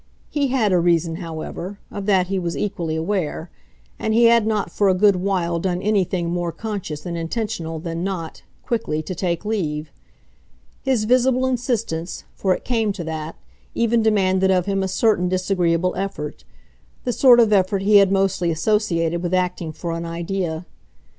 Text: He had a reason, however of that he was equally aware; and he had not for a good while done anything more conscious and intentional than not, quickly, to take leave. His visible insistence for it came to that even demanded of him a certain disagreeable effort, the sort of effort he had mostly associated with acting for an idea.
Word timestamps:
He 0.31 0.47
had 0.47 0.73
a 0.73 0.79
reason, 0.79 1.17
however 1.17 1.77
of 1.91 2.07
that 2.07 2.25
he 2.25 2.39
was 2.39 2.57
equally 2.57 2.95
aware; 2.95 3.51
and 3.99 4.15
he 4.15 4.23
had 4.23 4.47
not 4.47 4.71
for 4.71 4.89
a 4.89 4.95
good 4.95 5.17
while 5.17 5.59
done 5.59 5.79
anything 5.83 6.31
more 6.31 6.51
conscious 6.51 7.05
and 7.05 7.15
intentional 7.15 7.77
than 7.77 8.03
not, 8.03 8.41
quickly, 8.63 9.03
to 9.03 9.13
take 9.13 9.45
leave. 9.45 9.91
His 10.81 11.03
visible 11.03 11.45
insistence 11.45 12.23
for 12.33 12.55
it 12.55 12.65
came 12.65 12.91
to 12.93 13.03
that 13.03 13.35
even 13.75 14.01
demanded 14.01 14.49
of 14.49 14.65
him 14.65 14.81
a 14.81 14.87
certain 14.87 15.29
disagreeable 15.29 15.93
effort, 15.95 16.45
the 17.03 17.13
sort 17.13 17.39
of 17.39 17.53
effort 17.53 17.83
he 17.83 17.97
had 17.97 18.11
mostly 18.11 18.49
associated 18.49 19.21
with 19.21 19.35
acting 19.35 19.71
for 19.71 19.91
an 19.91 20.07
idea. 20.07 20.65